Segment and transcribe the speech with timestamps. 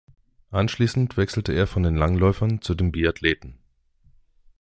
[0.49, 3.59] Anschließend wechselte er von den Langläufern zu den Biathleten.